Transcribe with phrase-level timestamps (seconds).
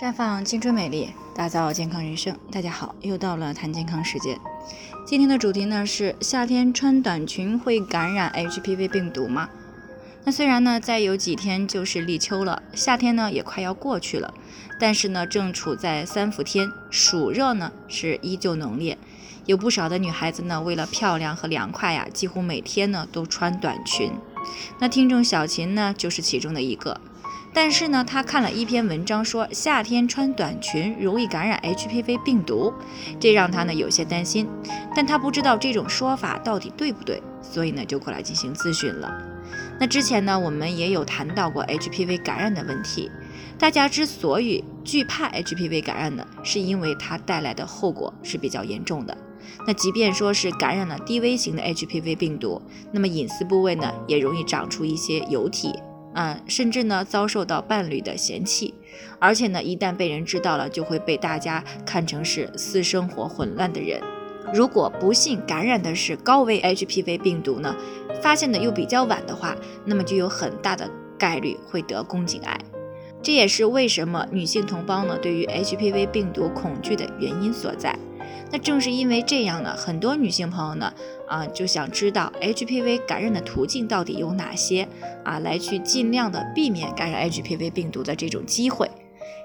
[0.00, 2.34] 绽放青春美丽，打造健康人生。
[2.50, 4.38] 大家好，又到了谈健康时间。
[5.06, 9.48] 今天的主题呢是夏天穿短裙会感染 HPV 病毒吗？
[10.24, 14.32] 那虽然呢再有几天就是立秋了，夏天呢也快要过去了，
[14.80, 18.96] 但是呢正处在三伏天，暑热呢是依旧浓烈。
[19.44, 24.10] 有不少的女孩子呢为了漂亮和凉快呀，几乎每天呢都穿短裙。
[24.80, 27.00] 那听众小琴呢就是其中的一个。
[27.54, 32.72] 但是呢，他看了一篇文章，说夏天穿短裙容易感染 HPV 病毒，
[33.20, 34.48] 这让他呢有些担心。
[34.94, 39.12] 但他不知道这种说法到底对不对，所以呢就过来进行咨询了。
[39.78, 43.10] 那之前呢，我们也有谈到过 HPV 感染的问题。
[43.58, 49.16] 大家之所以惧怕 HPV 感染呢，是因为它带来的后果是比较严重的。
[49.66, 55.74] 那即便说是感染了低危型的 HPV 病毒，那么隐私部位呢也容易长出一些疣体。
[56.14, 58.74] 嗯，甚至呢遭受到伴侣的嫌弃，
[59.18, 64.00] 而且呢一旦被人知道了，就会被大家看成是私生活混乱的人。
[64.52, 67.74] 如果不幸感染的是高危 HPV 病毒呢，
[68.20, 72.60] 发现的又比较晚的话，那么就有很大的概率会得宫颈癌。
[73.22, 77.96] 这也是为什么女性同胞呢对于 HPV 病毒恐惧的原因所在。
[78.52, 80.92] 那正是因为这样呢，很多女性朋友呢，
[81.26, 84.86] 啊，就想知道 HPV 感染的途径到底有哪些
[85.24, 88.90] 啊，来去尽量的避免感染 HPV 病毒的这种机会。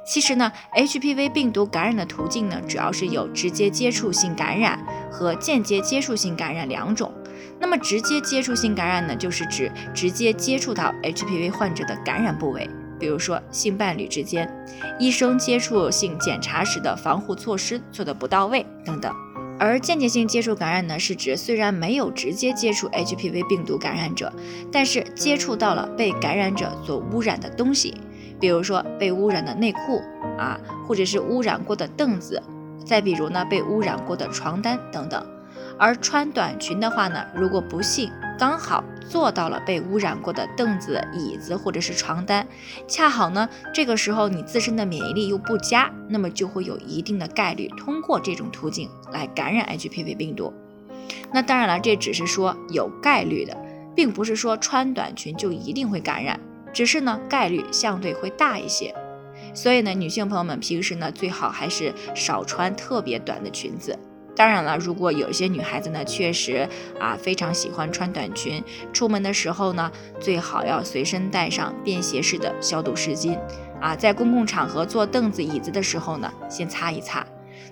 [0.06, 4.78] 其实呢，HPV 病毒感染的途径呢，主要是有直接接触性感染
[5.12, 7.14] 和间接接触性感染两种。
[7.60, 12.70] 那么直接接触性感染呢，就是指直接接触到 HPV 患者的感染部位。
[13.00, 14.50] 比如说性伴侣之间，
[15.00, 19.14] 医生接触性检查时的防护措施做的不到位等等，
[19.60, 24.32] 而间接性接触感染呢，是指虽然没有直接接触 HPV 病毒感染者，
[24.72, 27.96] 但是接触到了被感染者所污染的东西，
[28.40, 30.02] 比如说被污染的内裤
[30.38, 32.42] 啊，或者是污染过的凳子，
[32.86, 35.26] 再比如呢被污染过的床单等等。
[35.80, 42.48] 而穿短裙的话呢，如果不幸刚好坐到了被污染过的凳子、椅子或者是床单，
[42.88, 50.54] 恰好呢这个时候你自身的免疫力又不佳，那么就会有一定的概率通过这种途径来感染 HPV 病毒。
[51.32, 53.58] 那当然了，这只是说有概率的，
[53.96, 56.40] 并不是说穿短裙就一定会感染，
[56.72, 58.94] 只是呢概率相对会大一些。
[59.54, 63.98] 所以呢，女性朋友们平时呢最好还是少穿特别短的裙子。
[64.38, 73.36] 当然了，如果有一些女孩子呢，确实啊非常喜欢穿短裙，出门的时候呢，最好要随身带上便携式的消毒湿巾
[73.82, 77.26] 啊，在公共场合坐凳子、椅子的时候呢，先擦一擦。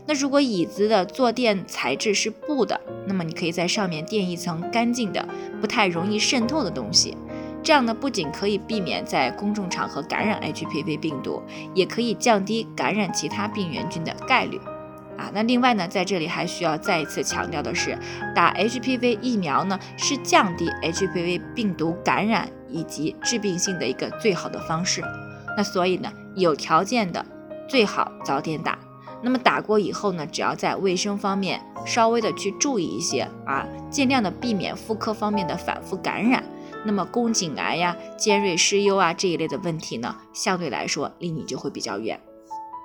[0.07, 5.23] 那如果椅子的坐垫材质是布的，那么你可以在上面垫一层干净的、
[5.61, 7.15] 不太容易渗透的东西，
[7.61, 11.43] 这样呢，不仅可以避免在公众场合感染 HPV 病毒，
[11.75, 14.59] 也可以降低感染其他病原菌的概率。
[15.17, 17.97] 啊，那另外呢，在这里还需要再一次强调的是，
[18.35, 25.01] 打 HPV 疫苗呢是降低 HPV 病毒感染以及致病性的一个最好的方式。
[25.57, 27.25] 那所以呢，有条件的
[27.67, 28.77] 最好早点打。
[29.21, 36.43] 那么打过以后呢，只要在卫生方面稍微的去注意一些啊，尽量的避免妇科方面的反复感染，
[36.83, 42.19] 那么宫颈癌呀、尖锐湿疣啊这一类的问题呢，相对来说离你就会比较远。